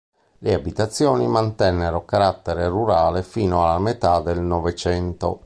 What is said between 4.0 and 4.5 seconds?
del